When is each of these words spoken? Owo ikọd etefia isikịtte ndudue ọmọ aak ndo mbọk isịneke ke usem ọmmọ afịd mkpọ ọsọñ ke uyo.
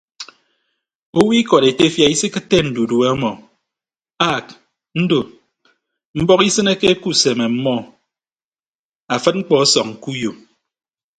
Owo 1.17 1.31
ikọd 1.41 1.63
etefia 1.69 2.07
isikịtte 2.13 2.57
ndudue 2.63 3.05
ọmọ 3.13 3.31
aak 4.29 4.47
ndo 5.01 5.19
mbọk 6.21 6.41
isịneke 6.49 6.87
ke 7.01 7.07
usem 7.11 7.39
ọmmọ 7.47 7.75
afịd 9.13 9.35
mkpọ 9.39 9.53
ọsọñ 9.63 9.87
ke 10.01 10.07
uyo. 10.15 10.31